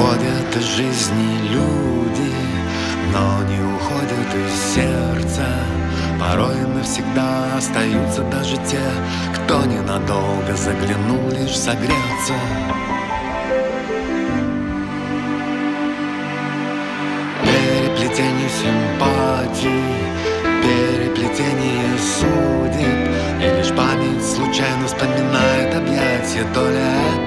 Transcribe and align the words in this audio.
Уходят 0.00 0.56
из 0.56 0.64
жизни 0.76 1.48
люди, 1.50 2.32
но 3.12 3.42
не 3.44 3.60
уходят 3.60 4.34
из 4.34 4.74
сердца. 4.74 5.46
Порой 6.18 6.56
навсегда 6.74 7.56
остаются 7.58 8.22
даже 8.22 8.56
те, 8.56 8.80
кто 9.34 9.62
ненадолго 9.66 10.56
заглянул 10.56 11.28
лишь 11.30 11.54
согреться. 11.54 12.32
Переплетение 17.44 18.48
симпатий, 18.48 19.84
переплетение 20.62 21.98
судеб 21.98 23.10
И 23.38 23.58
лишь 23.58 23.76
память 23.76 24.24
случайно 24.24 24.86
вспоминает 24.86 25.74
объятия 25.74 26.46
То 26.54 26.70
ли 26.70 27.19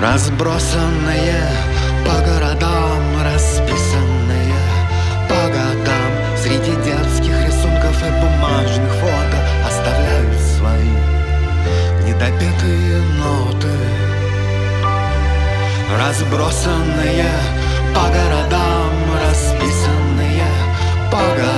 Разбросанные 0.00 1.34
по 2.06 2.20
городам, 2.24 3.02
расписанные 3.24 4.54
по 5.28 5.48
годам. 5.48 6.12
Среди 6.40 6.70
детских 6.84 7.34
рисунков 7.44 8.00
и 8.06 8.10
бумажных 8.20 8.92
фото 8.92 9.38
Оставляют 9.66 10.40
свои 10.40 10.94
недопетые 12.06 13.02
ноты. 13.18 13.74
Разбросанные 15.98 17.26
по 17.92 18.02
городам, 18.08 18.92
расписанные 19.26 20.44
по 21.10 21.18
годам 21.18 21.57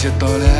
объятия 0.00 0.18
То 0.18 0.59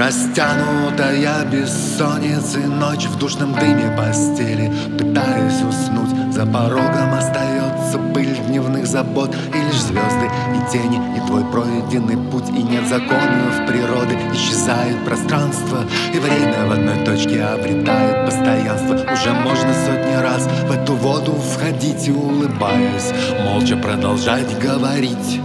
Растянутая 0.00 1.44
бессонница 1.44 2.60
Ночь 2.60 3.04
в 3.04 3.18
душном 3.18 3.52
дыме 3.52 3.94
постели. 3.94 4.72
Пытаюсь 4.96 5.60
уснуть 5.60 6.32
За 6.32 6.46
порогом 6.46 7.12
остается 7.12 7.98
пыль 8.14 8.34
дневных 8.46 8.86
забот. 8.86 9.36
И 9.54 9.58
лишь 9.58 9.82
звезды 9.82 10.30
и 10.54 10.72
тени 10.72 11.02
И 11.18 11.26
твой 11.26 11.44
пройденный 11.44 12.16
путь 12.30 12.48
И 12.48 12.62
нет 12.62 12.88
законов 12.88 13.66
природы. 13.68 14.16
Исчезает 14.32 15.04
пространство 15.04 15.84
И 16.14 16.18
время 16.18 16.66
в 16.66 16.72
одной 16.72 17.04
точке 17.04 17.42
обретает 17.42 18.24
постоянство. 18.24 18.94
Уже 19.12 19.32
можно 19.34 19.74
сотни 19.84 20.14
раз 20.14 20.48
В 20.66 20.72
эту 20.72 20.94
воду 20.94 21.32
входить 21.34 22.08
и 22.08 22.10
улыбаясь 22.10 23.12
Молча 23.44 23.76
продолжать 23.76 24.58
говорить 24.58 25.40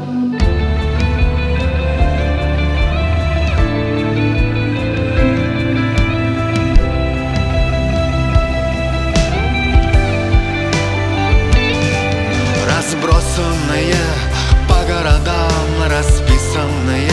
Разбросанные 13.36 13.96
по 14.66 14.76
городам, 14.88 15.90
расписанные. 15.90 17.12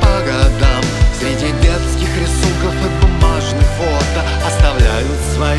По 0.00 0.20
годам 0.24 0.82
Среди 1.18 1.50
детских 1.60 2.08
рисунков 2.20 2.72
и 2.72 3.04
бумажных 3.04 3.66
фото 3.76 4.24
Оставляют 4.46 5.18
свои 5.34 5.58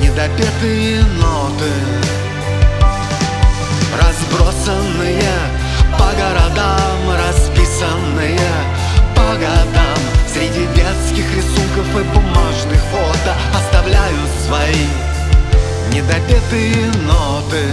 недопетые 0.00 1.02
ноты. 1.20 1.70
Разбросанные 3.96 5.22
по 5.96 6.10
городам, 6.16 6.98
расписанные. 7.28 8.40
По 9.14 9.34
годам 9.34 9.98
Среди 10.26 10.66
детских 10.74 11.32
рисунков 11.36 11.86
и 11.94 12.02
бумажных 12.12 12.80
фото 12.90 13.36
Оставляют 13.54 14.30
свои 14.44 14.86
недопетые 15.92 16.90
ноты 17.06 17.68